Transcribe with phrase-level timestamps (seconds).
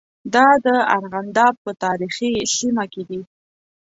[0.33, 3.21] دا د ارغنداب په تاریخي سیمه کې دي.